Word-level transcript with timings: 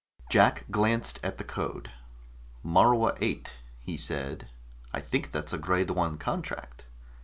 Jack 0.31 0.65
glanced 0.71 1.19
at 1.21 1.37
the 1.37 1.43
code. 1.43 1.91
"Morua 2.65 3.13
VIII," 3.19 3.43
he 3.81 3.97
said. 3.97 4.47
"I 4.91 4.99
think 4.99 5.31
that's 5.31 5.53
a 5.53 5.59
grade 5.59 5.91
I 5.95 6.15
contract." 6.15 6.85